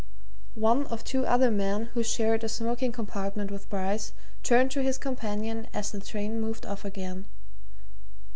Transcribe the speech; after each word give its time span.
One 0.55 0.87
of 0.87 1.03
two 1.03 1.27
other 1.27 1.51
men 1.51 1.91
who 1.93 2.01
shared 2.03 2.43
a 2.43 2.49
smoking 2.49 2.91
compartment 2.91 3.51
with 3.51 3.69
Bryce 3.69 4.13
turned 4.41 4.71
to 4.71 4.81
his 4.81 4.97
companion 4.97 5.67
as 5.75 5.91
the 5.91 5.99
train 5.99 6.41
moved 6.41 6.65
off 6.65 6.83
again. 6.83 7.27